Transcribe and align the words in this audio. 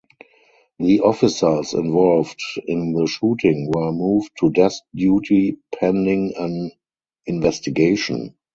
The 0.79 1.01
officers 1.01 1.75
involved 1.75 2.41
in 2.65 2.93
the 2.93 3.05
shooting 3.05 3.69
were 3.71 3.91
moved 3.91 4.31
to 4.39 4.49
desk 4.49 4.81
duty 4.95 5.59
pending 5.77 6.33
an 6.39 6.71
investigation. 7.27 8.33